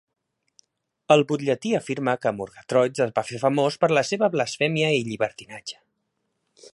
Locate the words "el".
1.15-1.23